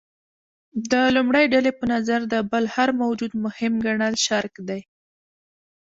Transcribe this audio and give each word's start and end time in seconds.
د 0.91 0.93
لومړۍ 1.15 1.45
ډلې 1.53 1.71
په 1.79 1.85
نظر 1.93 2.19
د 2.33 2.35
بل 2.51 2.63
هر 2.75 2.89
موجود 3.01 3.31
مهم 3.45 3.73
ګڼل 3.85 4.13
شرک 4.25 4.53
دی. 4.67 4.81